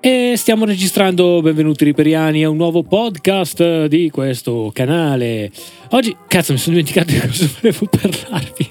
[0.00, 5.50] E stiamo registrando, benvenuti riperiani, a un nuovo podcast di questo canale.
[5.90, 8.70] Oggi, cazzo, mi sono dimenticato di cosa volevo parlarvi.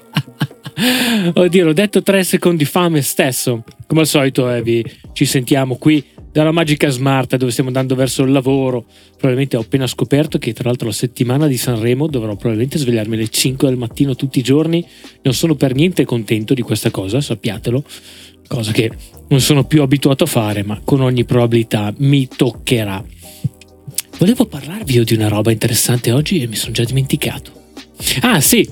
[1.39, 3.63] Oddio, l'ho detto tre secondi fa me stesso.
[3.87, 8.23] Come al solito, eh, vi, ci sentiamo qui dalla Magica Smart dove stiamo andando verso
[8.23, 8.85] il lavoro.
[9.11, 13.27] Probabilmente ho appena scoperto che tra l'altro la settimana di Sanremo dovrò probabilmente svegliarmi alle
[13.27, 14.85] 5 del mattino tutti i giorni.
[15.21, 17.83] Non sono per niente contento di questa cosa, sappiatelo.
[18.51, 18.91] Cosa che
[19.29, 23.01] non sono più abituato a fare, ma con ogni probabilità mi toccherà.
[24.17, 27.53] Volevo parlarvi di una roba interessante oggi e mi sono già dimenticato.
[28.19, 28.69] Ah sì,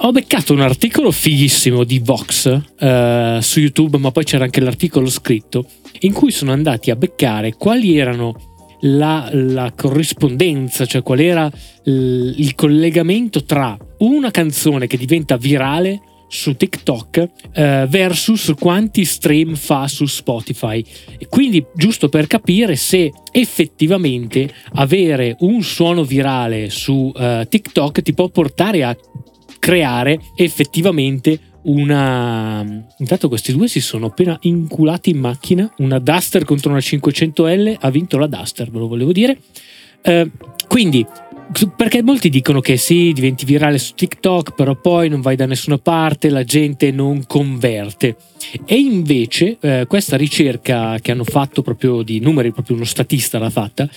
[0.00, 5.08] ho beccato un articolo fighissimo di Vox uh, su YouTube, ma poi c'era anche l'articolo
[5.08, 5.64] scritto,
[6.00, 11.50] in cui sono andati a beccare quali erano la, la corrispondenza, cioè qual era
[11.84, 19.86] il collegamento tra una canzone che diventa virale su TikTok eh, versus quanti stream fa
[19.86, 20.82] su Spotify.
[21.18, 28.14] E quindi giusto per capire se effettivamente avere un suono virale su uh, TikTok ti
[28.14, 28.96] può portare a
[29.58, 32.64] creare effettivamente una
[32.96, 37.90] intanto questi due si sono appena inculati in macchina una Duster contro una 500L ha
[37.90, 39.38] vinto la Duster ve lo volevo dire
[40.02, 40.28] uh,
[40.66, 41.06] quindi
[41.76, 45.78] perché molti dicono che sì, diventi virale su TikTok, però poi non vai da nessuna
[45.78, 48.16] parte, la gente non converte.
[48.64, 53.50] E invece eh, questa ricerca che hanno fatto proprio di numeri, proprio uno statista l'ha
[53.50, 53.88] fatta,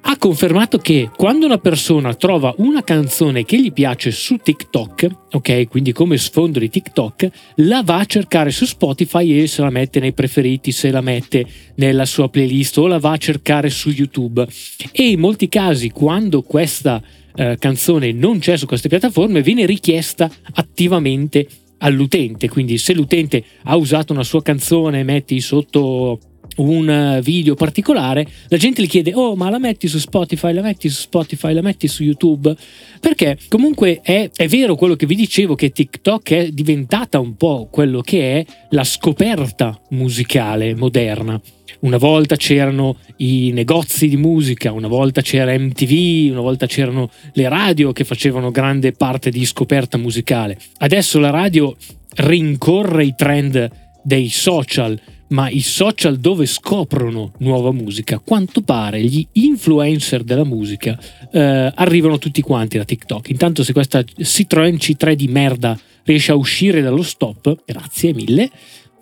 [0.00, 5.68] ha confermato che quando una persona trova una canzone che gli piace su TikTok, ok,
[5.68, 10.00] quindi come sfondo di TikTok, la va a cercare su Spotify e se la mette
[10.00, 14.46] nei preferiti, se la mette nella sua playlist o la va a cercare su YouTube.
[14.92, 17.02] E in molti casi, quando questa
[17.34, 21.46] eh, canzone non c'è su queste piattaforme, viene richiesta attivamente
[21.78, 22.48] all'utente.
[22.48, 26.18] Quindi se l'utente ha usato una sua canzone, metti sotto
[26.58, 30.88] un video particolare, la gente gli chiede: Oh, ma la metti su Spotify, la metti
[30.88, 32.54] su Spotify, la metti su YouTube?
[33.00, 37.68] Perché comunque è, è vero quello che vi dicevo, che TikTok è diventata un po'
[37.70, 41.40] quello che è la scoperta musicale moderna.
[41.80, 47.48] Una volta c'erano i negozi di musica, una volta c'era MTV, una volta c'erano le
[47.48, 50.58] radio che facevano grande parte di scoperta musicale.
[50.78, 51.76] Adesso la radio
[52.16, 53.70] rincorre i trend
[54.02, 60.98] dei social ma i social dove scoprono nuova musica, quanto pare gli influencer della musica
[61.32, 63.28] eh, arrivano tutti quanti da TikTok.
[63.30, 68.50] Intanto se questa Citroen C3 di merda riesce a uscire dallo stop, grazie mille,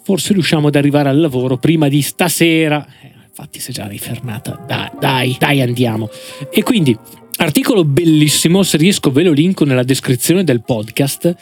[0.03, 2.85] forse riusciamo ad arrivare al lavoro prima di stasera.
[3.03, 6.09] Eh, infatti si è già rifermata, dai, dai, dai andiamo.
[6.51, 6.97] E quindi
[7.37, 11.35] articolo bellissimo, se riesco ve lo linko nella descrizione del podcast.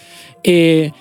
[0.42, 0.92] E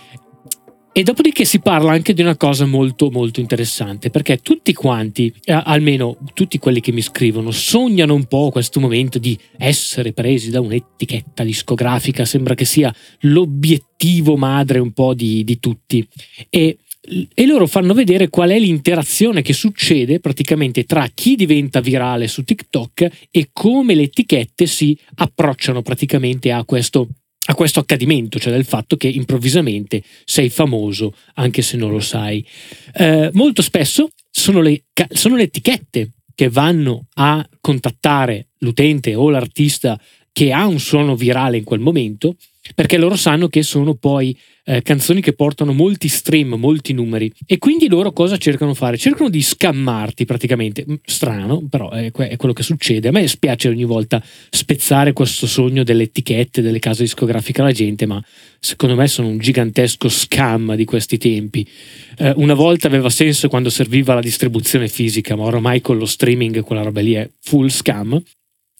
[0.93, 5.51] e dopodiché si parla anche di una cosa molto molto interessante, perché tutti quanti, eh,
[5.51, 10.61] almeno tutti quelli che mi scrivono, sognano un po' questo momento di essere presi da
[10.61, 16.07] un'etichetta discografica, sembra che sia l'obiettivo madre un po' di, di tutti.
[16.49, 16.77] E
[17.33, 22.43] e loro fanno vedere qual è l'interazione che succede praticamente tra chi diventa virale su
[22.43, 27.09] TikTok e come le etichette si approcciano praticamente a questo
[27.45, 32.45] a questo accadimento, cioè del fatto che improvvisamente sei famoso anche se non lo sai.
[32.93, 39.99] Eh, molto spesso sono le, sono le etichette che vanno a contattare l'utente o l'artista
[40.31, 42.35] che ha un suono virale in quel momento,
[42.73, 47.31] perché loro sanno che sono poi eh, canzoni che portano molti stream, molti numeri.
[47.45, 48.97] E quindi loro cosa cercano di fare?
[48.97, 50.85] Cercano di scammarti praticamente.
[50.89, 53.09] Mm, strano, però è, è, quello che succede.
[53.09, 58.05] A me spiace ogni volta spezzare questo sogno delle etichette, delle case discografiche alla gente,
[58.05, 58.23] ma
[58.59, 61.67] secondo me sono un gigantesco scam di questi tempi.
[62.17, 66.61] Eh, una volta aveva senso quando serviva la distribuzione fisica, ma ormai con lo streaming
[66.61, 68.21] quella roba lì è full scam.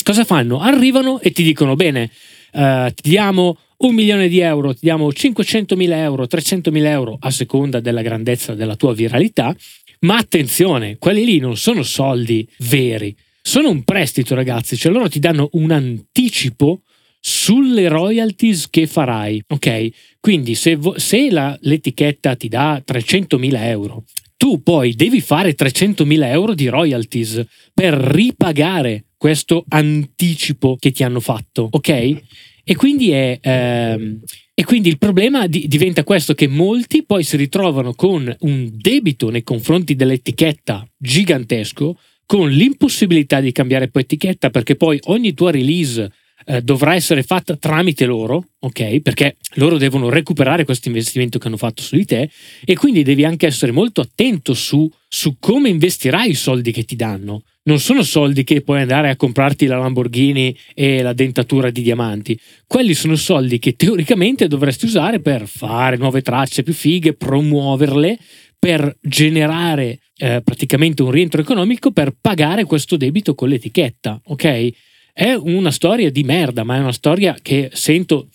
[0.02, 0.60] Cosa fanno?
[0.60, 2.10] Arrivano e ti dicono: Bene,
[2.54, 3.58] eh, ti diamo
[3.88, 8.02] un milione di euro, ti diamo 500 mila euro, 300 mila euro a seconda della
[8.02, 9.56] grandezza della tua viralità.
[10.02, 14.78] Ma attenzione, quelli lì non sono soldi veri, sono un prestito, ragazzi.
[14.78, 16.82] Cioè loro ti danno un anticipo
[17.20, 19.44] sulle royalties che farai.
[19.48, 19.90] Ok?
[20.20, 24.04] Quindi se, se la, l'etichetta ti dà 300 mila euro,
[24.38, 31.04] tu poi devi fare 300 mila euro di royalties per ripagare questo anticipo che ti
[31.04, 31.68] hanno fatto.
[31.72, 32.22] Ok?
[32.64, 34.22] E quindi, è, ehm,
[34.54, 39.30] e quindi il problema di, diventa questo che molti poi si ritrovano con un debito
[39.30, 46.10] nei confronti dell'etichetta gigantesco, con l'impossibilità di cambiare poi etichetta perché poi ogni tua release
[46.46, 49.02] eh, dovrà essere fatta tramite loro, ok?
[49.02, 52.30] Perché loro devono recuperare questo investimento che hanno fatto su di te
[52.64, 56.96] e quindi devi anche essere molto attento su, su come investirai i soldi che ti
[56.96, 57.44] danno.
[57.66, 62.38] Non sono soldi che puoi andare a comprarti la Lamborghini e la dentatura di diamanti.
[62.68, 68.18] Quelli sono soldi che teoricamente dovresti usare per fare nuove tracce più fighe, promuoverle,
[68.60, 74.70] per generare eh, praticamente un rientro economico per pagare questo debito con l'etichetta, ok?
[75.14, 78.28] È una storia di merda, ma è una storia che sento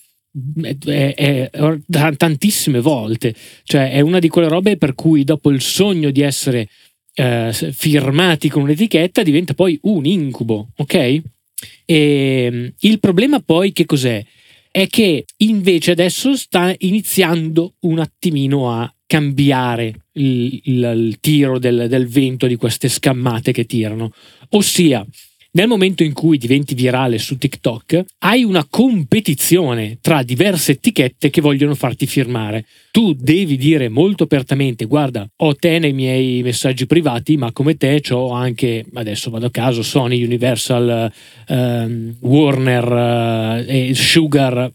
[0.62, 3.34] è, è, è, tantissime volte.
[3.62, 6.68] Cioè, è una di quelle robe per cui dopo il sogno di essere
[7.18, 11.20] eh, firmati con un'etichetta diventa poi un incubo, ok?
[11.84, 14.24] E il problema poi che cos'è?
[14.70, 21.86] È che invece adesso sta iniziando un attimino a cambiare il, il, il tiro del,
[21.88, 24.12] del vento di queste scammate che tirano.
[24.50, 25.04] Ossia,
[25.58, 31.40] nel momento in cui diventi virale su TikTok, hai una competizione tra diverse etichette che
[31.40, 32.64] vogliono farti firmare.
[32.92, 38.00] Tu devi dire molto apertamente: Guarda, ho te nei miei messaggi privati, ma come te
[38.10, 41.12] ho anche, adesso vado a caso, Sony, Universal,
[41.48, 41.54] uh,
[42.20, 44.70] Warner uh, e Sugar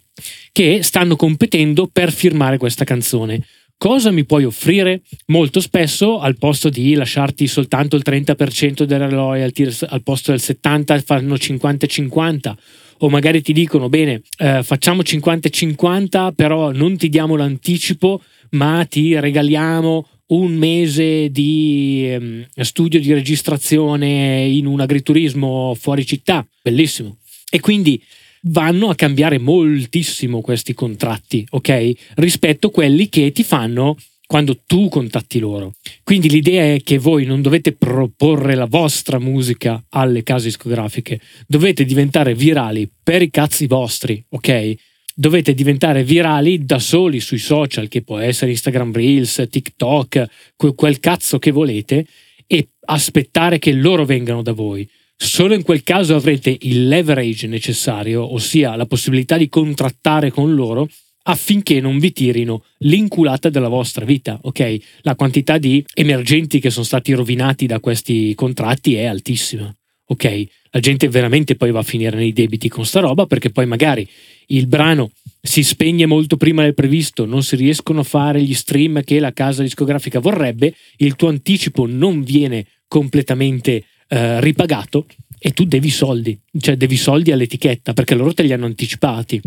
[0.51, 3.41] che stanno competendo per firmare questa canzone
[3.83, 5.01] cosa mi puoi offrire?
[5.25, 11.03] Molto spesso al posto di lasciarti soltanto il 30% delle royalty, al posto del 70%
[11.03, 12.53] fanno 50-50
[12.99, 18.21] o magari ti dicono bene eh, facciamo 50-50 però non ti diamo l'anticipo
[18.51, 26.47] ma ti regaliamo un mese di eh, studio di registrazione in un agriturismo fuori città,
[26.61, 27.17] bellissimo.
[27.49, 28.01] E quindi
[28.45, 31.91] vanno a cambiare moltissimo questi contratti, ok?
[32.15, 33.95] Rispetto a quelli che ti fanno
[34.25, 35.75] quando tu contatti loro.
[36.03, 41.85] Quindi l'idea è che voi non dovete proporre la vostra musica alle case discografiche, dovete
[41.85, 44.73] diventare virali per i cazzi vostri, ok?
[45.15, 50.25] Dovete diventare virali da soli sui social, che può essere Instagram Reels, TikTok,
[50.73, 52.07] quel cazzo che volete,
[52.47, 54.89] e aspettare che loro vengano da voi.
[55.23, 60.89] Solo in quel caso avrete il leverage necessario, ossia la possibilità di contrattare con loro
[61.23, 64.77] affinché non vi tirino l'inculata della vostra vita, ok?
[65.01, 69.73] La quantità di emergenti che sono stati rovinati da questi contratti è altissima,
[70.07, 70.43] ok?
[70.71, 74.05] La gente veramente poi va a finire nei debiti con sta roba perché poi magari
[74.47, 75.11] il brano
[75.41, 79.31] si spegne molto prima del previsto, non si riescono a fare gli stream che la
[79.31, 85.07] casa discografica vorrebbe, il tuo anticipo non viene completamente eh, ripagato
[85.39, 89.41] e tu devi soldi, cioè devi soldi all'etichetta perché loro te li hanno anticipati.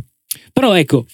[0.52, 1.06] Però ecco,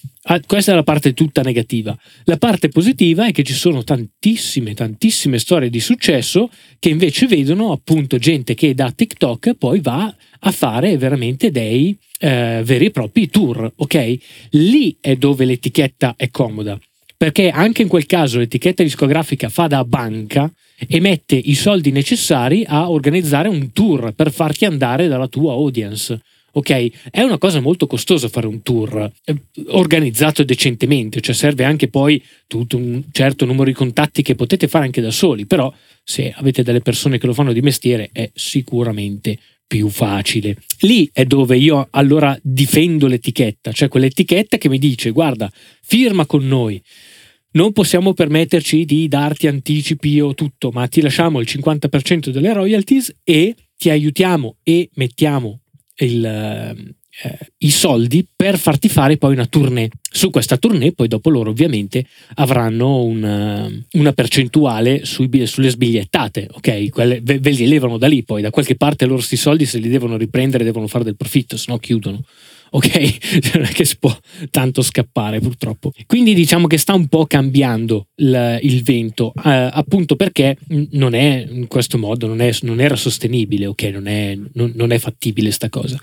[0.47, 1.97] questa è la parte tutta negativa.
[2.25, 7.73] La parte positiva è che ci sono tantissime, tantissime storie di successo che invece vedono
[7.73, 13.29] appunto gente che da TikTok poi va a fare veramente dei eh, veri e propri
[13.29, 14.17] tour, ok?
[14.53, 16.79] Lì è dove l'etichetta è comoda,
[17.23, 20.53] perché anche in quel caso l'etichetta discografica fa da banca
[20.89, 26.21] e mette i soldi necessari a organizzare un tour per farti andare dalla tua audience.
[26.55, 29.37] Ok, è una cosa molto costosa fare un tour eh,
[29.69, 34.87] organizzato decentemente, cioè serve anche poi tutto un certo numero di contatti che potete fare
[34.87, 35.73] anche da soli, però
[36.03, 40.57] se avete delle persone che lo fanno di mestiere è sicuramente più facile.
[40.81, 46.47] Lì è dove io allora difendo l'etichetta, cioè quell'etichetta che mi dice guarda, firma con
[46.47, 46.83] noi
[47.53, 53.15] non possiamo permetterci di darti anticipi o tutto, ma ti lasciamo il 50% delle royalties
[53.25, 55.61] e ti aiutiamo e mettiamo
[55.97, 59.91] il, eh, i soldi per farti fare poi una tournée.
[60.11, 66.89] Su questa tournée poi dopo loro ovviamente avranno una, una percentuale sui, sulle sbigliettate, ok?
[66.89, 69.79] Quelle, ve, ve li levano da lì poi, da qualche parte loro questi soldi se
[69.79, 72.25] li devono riprendere devono fare del profitto, se no chiudono
[72.73, 73.51] ok?
[73.55, 74.15] Non è che si può
[74.51, 75.93] tanto scappare purtroppo.
[76.07, 80.57] Quindi diciamo che sta un po' cambiando il, il vento, eh, appunto perché
[80.91, 83.83] non è in questo modo, non, è, non era sostenibile, ok?
[83.85, 86.01] Non è, non, non è fattibile sta cosa.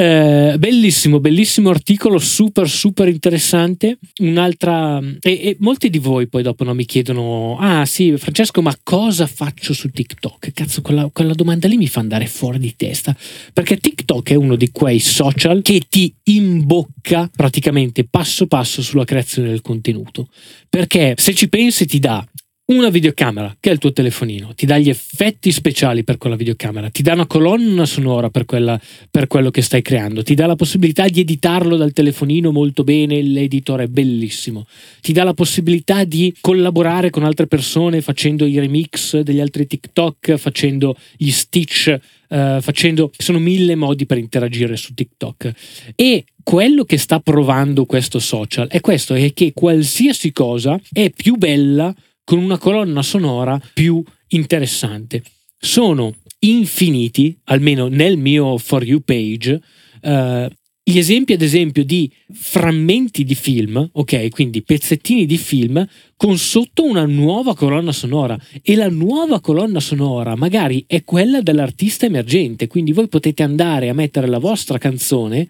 [0.00, 3.98] Eh, bellissimo, bellissimo articolo, super, super interessante.
[4.20, 5.00] Un'altra.
[5.20, 9.26] E, e, molti di voi poi dopo no, mi chiedono: Ah, sì, Francesco, ma cosa
[9.26, 10.52] faccio su TikTok?
[10.52, 13.16] Cazzo, quella, quella domanda lì mi fa andare fuori di testa.
[13.52, 19.48] Perché TikTok è uno di quei social che ti imbocca praticamente passo passo sulla creazione
[19.48, 20.28] del contenuto.
[20.68, 22.24] Perché se ci pensi, ti dà
[22.70, 26.90] una videocamera, che è il tuo telefonino, ti dà gli effetti speciali per quella videocamera,
[26.90, 28.78] ti dà una colonna sonora per, quella,
[29.10, 33.22] per quello che stai creando, ti dà la possibilità di editarlo dal telefonino molto bene,
[33.22, 34.66] l'editor è bellissimo,
[35.00, 40.36] ti dà la possibilità di collaborare con altre persone facendo i remix degli altri TikTok,
[40.36, 41.98] facendo gli stitch
[42.28, 45.50] Uh, facendo sono mille modi per interagire su TikTok.
[45.96, 51.36] E quello che sta provando questo social è questo è che qualsiasi cosa è più
[51.36, 51.90] bella
[52.28, 55.22] con una colonna sonora più interessante.
[55.58, 59.58] Sono infiniti, almeno nel mio For You page,
[60.02, 60.46] uh,
[60.82, 65.82] gli esempi ad esempio di frammenti di film, ok, quindi pezzettini di film
[66.16, 72.04] con sotto una nuova colonna sonora e la nuova colonna sonora magari è quella dell'artista
[72.04, 75.48] emergente, quindi voi potete andare a mettere la vostra canzone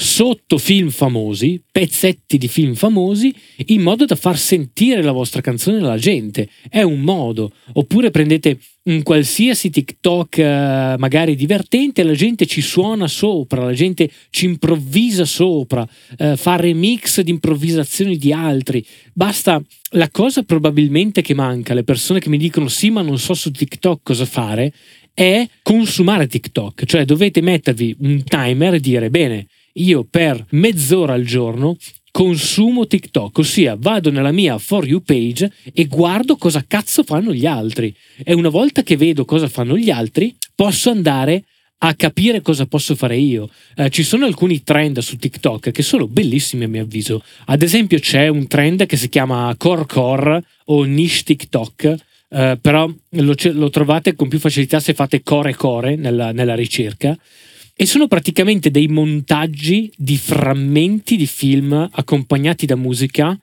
[0.00, 3.34] sotto film famosi, pezzetti di film famosi,
[3.66, 6.48] in modo da far sentire la vostra canzone alla gente.
[6.70, 7.52] È un modo.
[7.74, 14.10] Oppure prendete un qualsiasi TikTok eh, magari divertente, la gente ci suona sopra, la gente
[14.30, 18.82] ci improvvisa sopra, eh, fa remix di improvvisazioni di altri.
[19.12, 23.34] Basta la cosa probabilmente che manca, le persone che mi dicono sì ma non so
[23.34, 24.72] su TikTok cosa fare,
[25.12, 31.24] è consumare TikTok, cioè dovete mettervi un timer e dire bene, io per mezz'ora al
[31.24, 31.76] giorno
[32.10, 37.46] consumo TikTok, ossia vado nella mia For You page e guardo cosa cazzo fanno gli
[37.46, 37.94] altri.
[38.24, 41.44] E una volta che vedo cosa fanno gli altri, posso andare
[41.82, 43.48] a capire cosa posso fare io.
[43.74, 47.22] Eh, ci sono alcuni trend su TikTok che sono bellissimi a mio avviso.
[47.46, 51.94] Ad esempio c'è un trend che si chiama Core Core o Niche TikTok,
[52.32, 57.16] eh, però lo, lo, trovate con più facilità se fate Core Core nella, nella ricerca
[57.80, 63.34] e sono praticamente dei montaggi di frammenti di film accompagnati da musica.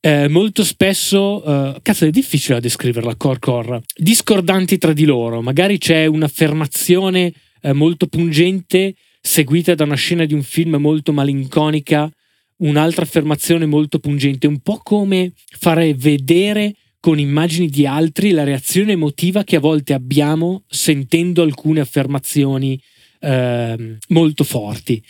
[0.00, 5.40] Eh, molto spesso, eh, cazzo è difficile da descriverla, core discordanti tra di loro.
[5.40, 7.32] Magari c'è un'affermazione
[7.62, 12.10] eh, molto pungente seguita da una scena di un film molto malinconica,
[12.56, 18.92] un'altra affermazione molto pungente, un po' come fare vedere con immagini di altri la reazione
[18.92, 22.78] emotiva che a volte abbiamo sentendo alcune affermazioni
[23.20, 25.02] eh, molto forti.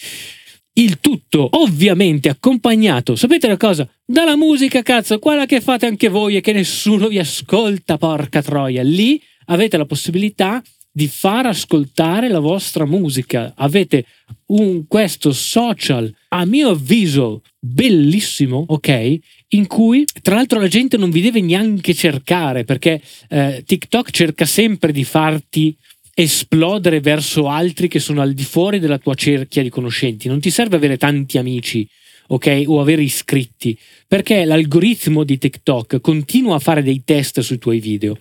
[0.73, 3.89] Il tutto ovviamente accompagnato, sapete la cosa?
[4.05, 8.83] Dalla musica, cazzo, quella che fate anche voi e che nessuno vi ascolta, porca troia.
[8.83, 10.63] Lì avete la possibilità
[10.93, 13.53] di far ascoltare la vostra musica.
[13.57, 14.07] Avete
[14.47, 19.19] un, questo social, a mio avviso, bellissimo, ok?
[19.49, 24.47] In cui tra l'altro la gente non vi deve neanche cercare perché eh, TikTok cerca
[24.47, 25.77] sempre di farti
[26.15, 30.29] esplodere verso altri che sono al di fuori della tua cerchia di conoscenti.
[30.29, 31.89] Non ti serve avere tanti amici,
[32.29, 32.65] ok?
[32.67, 33.77] O avere iscritti,
[34.07, 38.17] perché l'algoritmo di TikTok continua a fare dei test sui tuoi video.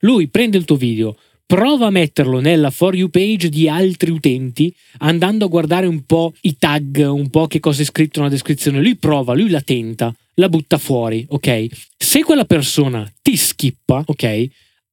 [0.00, 4.74] Lui prende il tuo video, prova a metterlo nella For You page di altri utenti,
[4.98, 8.80] andando a guardare un po' i tag, un po' che cosa è scritto nella descrizione.
[8.80, 11.66] Lui prova, lui la tenta, la butta fuori, ok?
[11.96, 14.46] Se quella persona ti skippa, ok?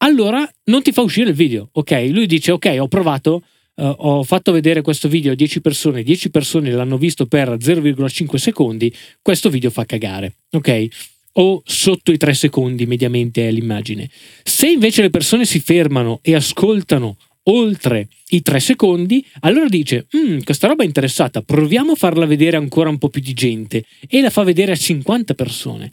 [0.04, 2.08] Allora non ti fa uscire il video, ok?
[2.10, 3.44] Lui dice, ok, ho provato,
[3.76, 8.36] uh, ho fatto vedere questo video a 10 persone, 10 persone l'hanno visto per 0,5
[8.36, 10.88] secondi, questo video fa cagare, ok?
[11.34, 14.10] O sotto i 3 secondi mediamente è l'immagine.
[14.44, 20.40] Se invece le persone si fermano e ascoltano oltre i 3 secondi, allora dice, mm,
[20.42, 24.22] questa roba è interessata, proviamo a farla vedere ancora un po' più di gente e
[24.22, 25.92] la fa vedere a 50 persone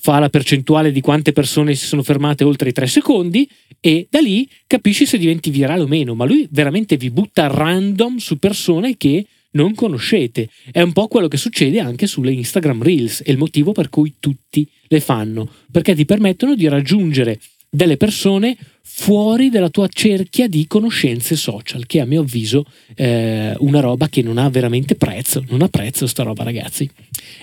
[0.00, 3.48] fa la percentuale di quante persone si sono fermate oltre i tre secondi
[3.80, 8.16] e da lì capisci se diventi virale o meno, ma lui veramente vi butta random
[8.16, 10.48] su persone che non conoscete.
[10.70, 14.14] È un po' quello che succede anche sulle Instagram Reels, è il motivo per cui
[14.18, 17.38] tutti le fanno, perché ti permettono di raggiungere
[17.68, 22.64] delle persone fuori dalla tua cerchia di conoscenze social, che a mio avviso
[22.94, 26.90] è una roba che non ha veramente prezzo, non ha prezzo sta roba ragazzi.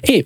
[0.02, 0.26] E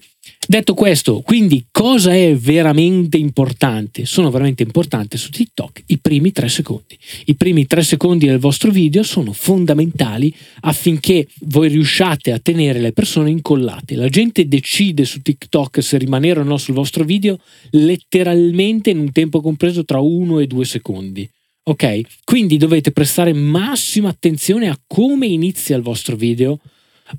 [0.51, 4.05] Detto questo, quindi cosa è veramente importante?
[4.05, 6.99] Sono veramente importanti su TikTok i primi tre secondi.
[7.27, 12.91] I primi tre secondi del vostro video sono fondamentali affinché voi riusciate a tenere le
[12.91, 13.95] persone incollate.
[13.95, 17.39] La gente decide su TikTok se rimanere o no sul vostro video
[17.69, 21.29] letteralmente in un tempo compreso tra uno e due secondi.
[21.63, 22.01] Ok?
[22.25, 26.59] Quindi dovete prestare massima attenzione a come inizia il vostro video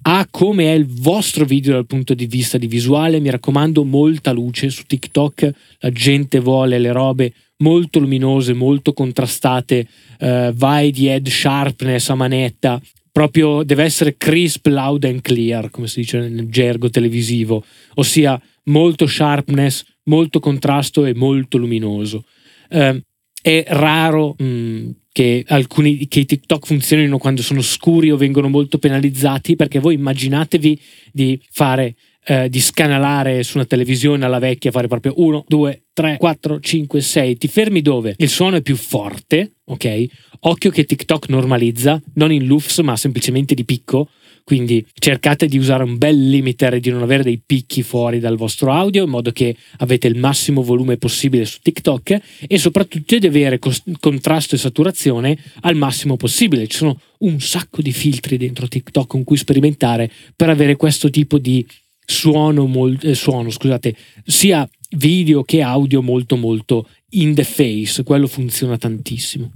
[0.02, 3.20] a come è il vostro video dal punto di vista di visuale.
[3.20, 5.50] Mi raccomando, molta luce su TikTok.
[5.80, 9.87] La gente vuole le robe molto luminose, molto contrastate.
[10.18, 12.80] Uh, vai di head sharpness a manetta.
[13.12, 17.62] Proprio deve essere crisp, loud and clear, come si dice nel gergo televisivo,
[17.96, 22.25] ossia molto sharpness, molto contrasto e molto luminoso.
[22.72, 23.02] eh,
[23.42, 28.49] è raro mh, mm, che alcuni che i TikTok funzionino quando sono scuri o vengono
[28.49, 30.80] molto penalizzati perché voi immaginatevi
[31.12, 31.94] di fare
[32.25, 37.00] eh, di scanalare su una televisione alla vecchia, fare proprio 1, 2, 3, 4, 5,
[37.00, 37.37] 6.
[37.37, 40.04] Ti fermi dove il suono è più forte, ok?
[40.44, 44.08] Occhio che TikTok normalizza, non in LUFS ma semplicemente di picco.
[44.44, 48.37] Quindi cercate di usare un bel limiter e di non avere dei picchi fuori dal
[48.37, 53.26] vostro audio in modo che avete il massimo volume possibile su TikTok e soprattutto di
[53.26, 53.58] avere
[54.00, 56.66] contrasto e saturazione al massimo possibile.
[56.66, 61.38] Ci sono un sacco di filtri dentro TikTok con cui sperimentare per avere questo tipo
[61.38, 61.64] di
[62.04, 62.68] suono,
[63.00, 63.94] eh, suono scusate,
[64.25, 69.50] sia video che audio molto molto in the face, quello funziona tantissimo.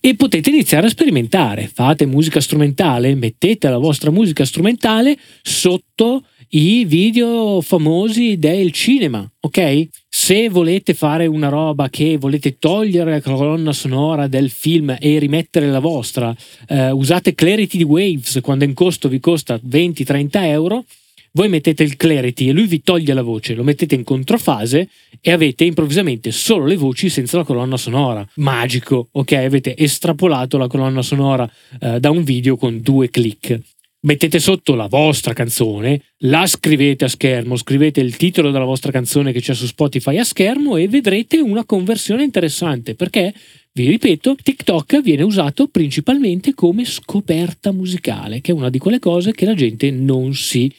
[0.00, 6.84] E potete iniziare a sperimentare, fate musica strumentale, mettete la vostra musica strumentale sotto i
[6.84, 9.88] video famosi del cinema, ok?
[10.08, 15.68] Se volete fare una roba che volete togliere la colonna sonora del film e rimettere
[15.68, 16.34] la vostra,
[16.68, 20.84] eh, usate Clarity Waves quando in costo vi costa 20-30 euro
[21.36, 24.88] voi mettete il clarity e lui vi toglie la voce, lo mettete in controfase
[25.20, 28.24] e avete improvvisamente solo le voci senza la colonna sonora.
[28.36, 29.32] Magico, ok?
[29.32, 31.50] Avete estrapolato la colonna sonora
[31.80, 33.60] eh, da un video con due clic.
[34.02, 39.32] Mettete sotto la vostra canzone, la scrivete a schermo, scrivete il titolo della vostra canzone
[39.32, 43.34] che c'è su Spotify a schermo e vedrete una conversione interessante perché
[43.72, 49.32] vi ripeto, TikTok viene usato principalmente come scoperta musicale, che è una di quelle cose
[49.32, 50.72] che la gente non si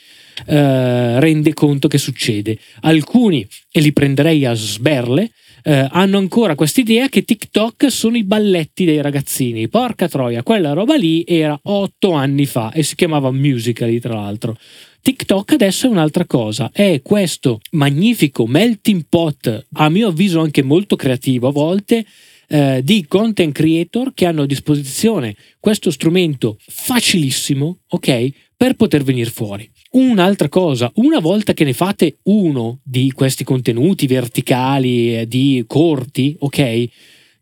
[0.45, 2.57] eh, rende conto che succede.
[2.81, 5.31] Alcuni, e li prenderei a sberle,
[5.63, 9.67] eh, hanno ancora quest'idea che TikTok sono i balletti dei ragazzini.
[9.67, 14.57] Porca troia, quella roba lì era otto anni fa e si chiamava Musical.ly tra l'altro.
[15.01, 20.95] TikTok adesso è un'altra cosa, è questo magnifico melting pot, a mio avviso anche molto
[20.95, 22.05] creativo a volte,
[22.47, 29.29] eh, di content creator che hanno a disposizione questo strumento facilissimo, ok, per poter venire
[29.29, 29.69] fuori.
[29.95, 36.35] Un'altra cosa, una volta che ne fate uno di questi contenuti verticali, eh, di corti,
[36.37, 36.85] ok?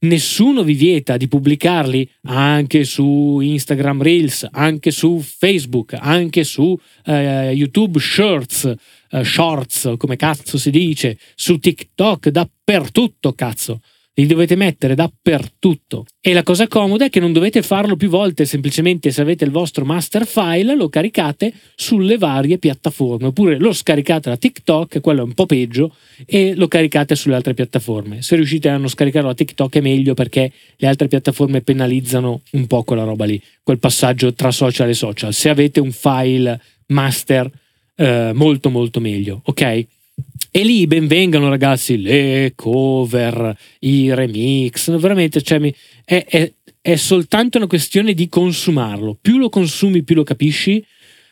[0.02, 7.54] Nessuno vi vieta di pubblicarli anche su Instagram Reels, anche su Facebook, anche su eh,
[7.56, 8.72] YouTube Shorts,
[9.10, 13.80] eh, Shorts, come cazzo si dice, su TikTok, dappertutto, cazzo
[14.16, 16.06] li dovete mettere dappertutto.
[16.22, 19.52] E la cosa comoda è che non dovete farlo più volte, semplicemente se avete il
[19.52, 25.24] vostro master file lo caricate sulle varie piattaforme, oppure lo scaricate da TikTok, quello è
[25.24, 25.96] un po' peggio,
[26.26, 28.22] e lo caricate sulle altre piattaforme.
[28.22, 32.68] Se riuscite a non scaricarlo da TikTok è meglio perché le altre piattaforme penalizzano un
[32.68, 35.34] po' quella roba lì, quel passaggio tra social e social.
[35.34, 37.50] Se avete un file master
[37.96, 39.86] eh, molto molto meglio, ok?
[40.56, 45.60] E lì ben vengano ragazzi le cover, i remix, veramente cioè,
[46.06, 49.18] è, è, è soltanto una questione di consumarlo.
[49.20, 50.86] Più lo consumi, più lo capisci.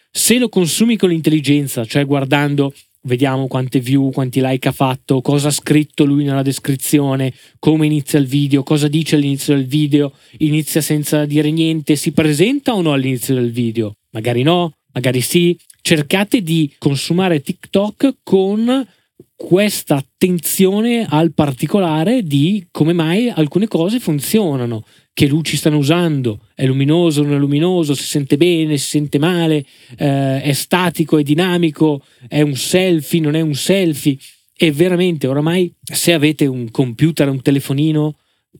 [0.09, 5.49] Se lo consumi con l'intelligenza, cioè guardando vediamo quante view, quanti like ha fatto, cosa
[5.49, 10.81] ha scritto lui nella descrizione, come inizia il video, cosa dice all'inizio del video, inizia
[10.81, 13.97] senza dire niente, si presenta o no all'inizio del video?
[14.13, 15.55] Magari no, magari sì.
[15.79, 18.87] Cercate di consumare TikTok con
[19.35, 26.65] questa attenzione al particolare di come mai alcune cose funzionano, che luci stanno usando, è
[26.65, 29.65] luminoso, non è luminoso, si sente bene, si sente male,
[29.97, 34.17] eh, è statico, è dinamico, è un selfie, non è un selfie.
[34.55, 38.15] E veramente oramai se avete un computer, un telefonino,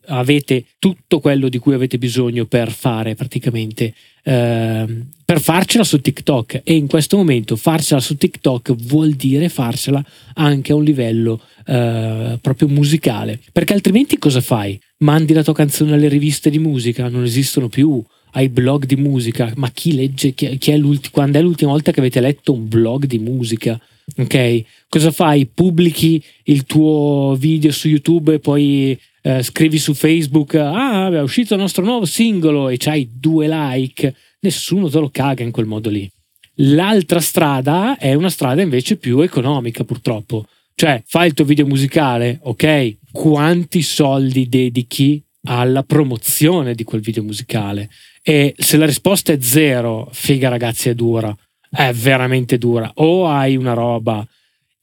[0.08, 4.86] avete tutto quello di cui avete bisogno per fare praticamente eh,
[5.26, 6.62] per farcela su TikTok.
[6.64, 12.38] E in questo momento farcela su TikTok vuol dire farcela anche a un livello eh,
[12.42, 13.40] proprio musicale.
[13.52, 14.80] Perché altrimenti cosa fai?
[14.98, 18.04] Mandi la tua canzone alle riviste di musica, non esistono più.
[18.34, 20.80] Ai blog di musica, ma chi legge, chi, chi è
[21.12, 23.78] quando è l'ultima volta che avete letto un blog di musica?
[24.18, 25.46] Ok, cosa fai?
[25.46, 31.54] Pubblichi il tuo video su YouTube e poi eh, scrivi su Facebook, ah, è uscito
[31.54, 35.90] il nostro nuovo singolo e c'hai due like, nessuno te lo caga in quel modo
[35.90, 36.10] lì.
[36.56, 40.46] L'altra strada è una strada invece più economica, purtroppo.
[40.76, 42.98] Cioè, fai il tuo video musicale, ok?
[43.12, 47.90] Quanti soldi dedichi alla promozione di quel video musicale?
[48.22, 51.36] E se la risposta è zero, figa ragazzi, è dura.
[51.74, 52.92] È veramente dura.
[52.96, 54.28] O hai una roba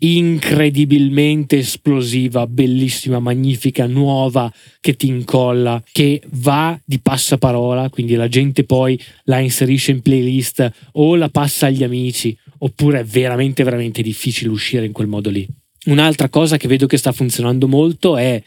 [0.00, 8.64] incredibilmente esplosiva, bellissima, magnifica, nuova che ti incolla, che va di passaparola, quindi la gente
[8.64, 14.50] poi la inserisce in playlist o la passa agli amici, oppure è veramente veramente difficile
[14.50, 15.46] uscire in quel modo lì.
[15.86, 18.42] Un'altra cosa che vedo che sta funzionando molto è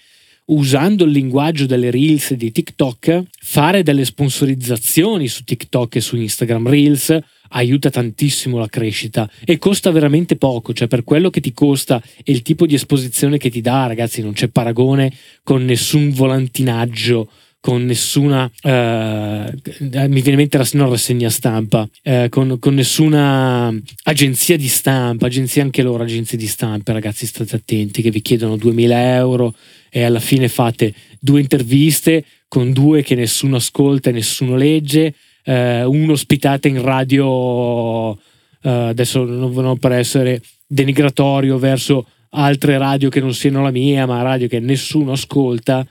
[0.45, 6.67] usando il linguaggio delle Reels di TikTok, fare delle sponsorizzazioni su TikTok e su Instagram
[6.67, 7.17] Reels
[7.53, 12.31] aiuta tantissimo la crescita e costa veramente poco, cioè per quello che ti costa e
[12.31, 15.11] il tipo di esposizione che ti dà, ragazzi, non c'è paragone
[15.43, 17.29] con nessun volantinaggio
[17.61, 23.71] con nessuna eh, mi viene in mente la non rassegna stampa eh, con, con, nessuna
[24.03, 28.57] agenzia di stampa agenzia anche loro agenzie di stampa ragazzi state attenti che vi chiedono
[28.57, 29.53] 2000 euro
[29.91, 35.83] e alla fine fate due interviste con due che nessuno ascolta e nessuno legge eh,
[35.83, 38.17] uno ospitate in radio
[38.63, 44.07] eh, adesso non, non per essere denigratorio verso altre radio che non siano la mia
[44.07, 45.85] ma radio che nessuno ascolta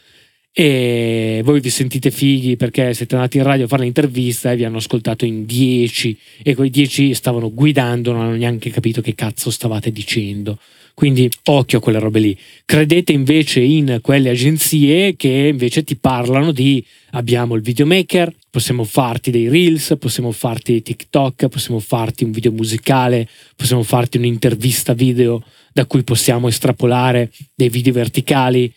[0.52, 4.64] e voi vi sentite fighi perché siete andati in radio a fare l'intervista e vi
[4.64, 9.50] hanno ascoltato in 10 e quei 10 stavano guidando, non hanno neanche capito che cazzo
[9.50, 10.58] stavate dicendo.
[10.92, 12.38] Quindi occhio a quelle robe lì.
[12.64, 19.30] Credete invece in quelle agenzie che invece ti parlano di abbiamo il videomaker, possiamo farti
[19.30, 25.86] dei reels, possiamo farti TikTok, possiamo farti un video musicale, possiamo farti un'intervista video da
[25.86, 28.70] cui possiamo estrapolare dei video verticali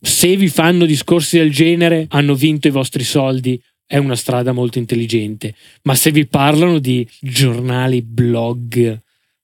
[0.00, 4.78] se vi fanno discorsi del genere, hanno vinto i vostri soldi, è una strada molto
[4.78, 5.54] intelligente.
[5.82, 8.98] Ma se vi parlano di giornali, blog,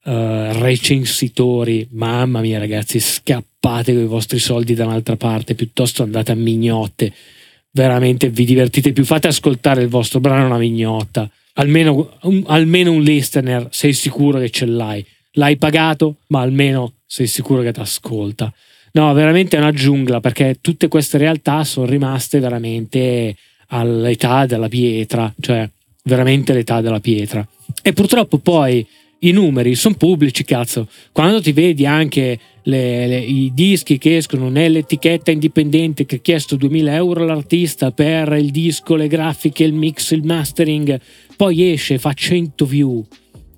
[0.05, 6.33] uh, recensitori, mamma mia ragazzi, scappate con i vostri soldi da un'altra parte, piuttosto andate
[6.33, 7.13] a mignotte.
[7.71, 11.31] Veramente vi divertite più, fate ascoltare il vostro brano una mignotta.
[11.55, 15.05] Almeno un, almeno un listener, sei sicuro che ce l'hai.
[15.33, 18.53] L'hai pagato, ma almeno sei sicuro che ti ascolta.
[18.93, 23.37] No, veramente è una giungla perché tutte queste realtà sono rimaste veramente
[23.69, 25.69] all'età della pietra, cioè
[26.05, 27.47] veramente l'età della pietra.
[27.83, 28.87] E purtroppo poi
[29.21, 30.89] i numeri sono pubblici, cazzo.
[31.13, 36.57] Quando ti vedi anche le, le, i dischi che escono nell'etichetta indipendente che ha chiesto
[36.57, 41.01] 2000 euro all'artista per il disco, le grafiche, il mix, il mastering,
[41.37, 43.05] poi esce e fa 100 view.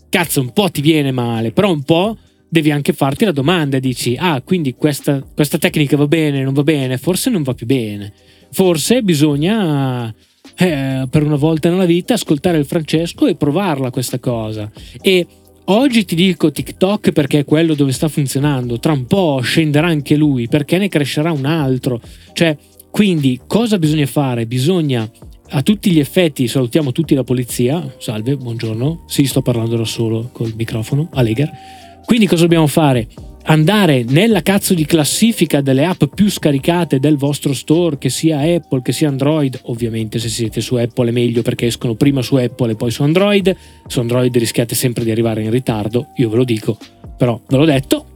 [0.08, 2.16] Cazzo, un po' ti viene male, però un po'
[2.50, 6.64] devi anche farti la domanda dici, ah, quindi questa, questa tecnica va bene, non va
[6.64, 8.12] bene, forse non va più bene.
[8.50, 10.12] Forse bisogna,
[10.56, 14.68] eh, per una volta nella vita, ascoltare il Francesco e provarla questa cosa.
[15.00, 15.24] E
[15.66, 20.16] oggi ti dico TikTok perché è quello dove sta funzionando, tra un po' scenderà anche
[20.16, 22.00] lui perché ne crescerà un altro.
[22.32, 22.56] Cioè,
[22.90, 24.46] quindi cosa bisogna fare?
[24.46, 25.08] Bisogna
[25.52, 27.94] a tutti gli effetti salutiamo tutti la polizia.
[27.98, 29.04] Salve, buongiorno.
[29.06, 33.08] Sì, sto parlando da solo col microfono, Allegar quindi cosa dobbiamo fare?
[33.44, 38.82] Andare nella cazzo di classifica delle app più scaricate del vostro store, che sia Apple,
[38.82, 39.58] che sia Android.
[39.64, 43.02] Ovviamente se siete su Apple è meglio perché escono prima su Apple e poi su
[43.02, 43.56] Android.
[43.86, 46.78] Su Android rischiate sempre di arrivare in ritardo, io ve lo dico,
[47.16, 48.06] però ve l'ho detto.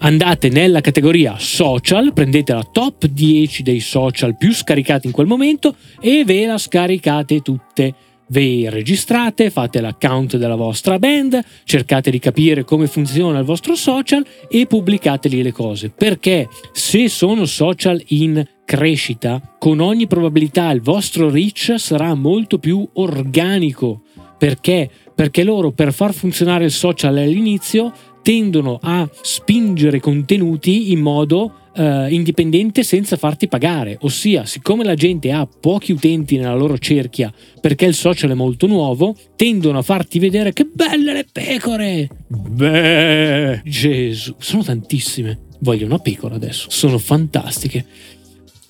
[0.00, 5.74] Andate nella categoria social, prendete la top 10 dei social più scaricati in quel momento
[6.00, 7.94] e ve la scaricate tutte
[8.28, 14.24] vi registrate, fate l'account della vostra band, cercate di capire come funziona il vostro social
[14.48, 15.90] e pubblicate lì le cose.
[15.90, 22.86] Perché se sono social in crescita, con ogni probabilità il vostro reach sarà molto più
[22.94, 24.02] organico.
[24.36, 24.90] Perché?
[25.14, 32.12] Perché loro per far funzionare il social all'inizio tendono a spingere contenuti in modo Uh,
[32.12, 37.84] indipendente senza farti pagare, ossia siccome la gente ha pochi utenti nella loro cerchia perché
[37.84, 42.08] il social è molto nuovo, tendono a farti vedere che belle le pecore.
[42.26, 45.38] Beh, Gesù, sono tantissime.
[45.60, 47.86] Voglio una pecora adesso, sono fantastiche.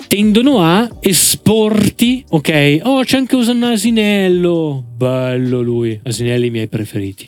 [0.07, 2.81] Tendono a esporti, ok?
[2.83, 4.85] Oh, c'è anche un asinello.
[4.97, 7.25] Bello lui, asinelli i miei preferiti.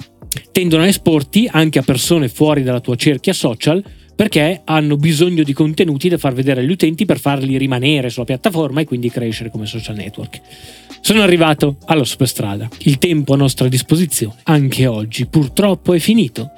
[0.52, 3.82] Tendono a esporti anche a persone fuori dalla tua cerchia social
[4.20, 8.82] perché hanno bisogno di contenuti da far vedere agli utenti per farli rimanere sulla piattaforma
[8.82, 10.42] e quindi crescere come social network.
[11.00, 12.68] Sono arrivato alla superstrada.
[12.80, 16.50] Il tempo a nostra disposizione, anche oggi, purtroppo è finito.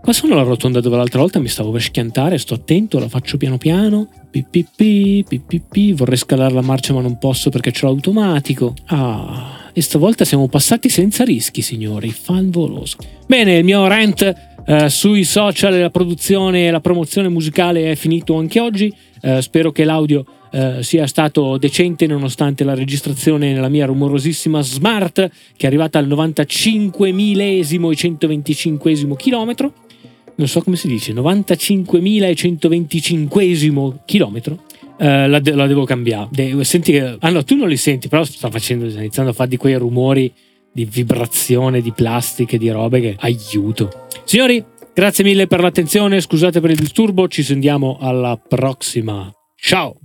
[0.00, 3.36] Qua sono la rotonda dove l'altra volta mi stavo per schiantare, sto attento, la faccio
[3.36, 4.08] piano piano.
[4.30, 8.72] Pippipi, pippipi, vorrei scalare la marcia ma non posso perché c'è l'automatico.
[8.86, 12.96] Ah, e stavolta siamo passati senza rischi, signori, fanvoloso.
[13.26, 18.36] Bene, il mio rant eh, sui social la produzione e la promozione musicale è finito
[18.36, 18.94] anche oggi.
[19.20, 25.28] Eh, spero che l'audio eh, sia stato decente nonostante la registrazione nella mia rumorosissima smart
[25.56, 29.72] che è arrivata al 95 millesimo e 125 chilometro.
[30.36, 34.62] Non so come si dice, 95.125 chilometro.
[35.00, 36.28] Uh, la, de- la, devo cambiare.
[36.30, 39.48] De- senti, ah no, tu non li senti, però sto facendo, sto iniziando a fare
[39.48, 40.32] di quei rumori
[40.72, 44.06] di vibrazione, di plastiche, di robe che aiuto.
[44.24, 49.30] Signori, grazie mille per l'attenzione, scusate per il disturbo, ci sentiamo alla prossima.
[49.56, 50.00] Ciao!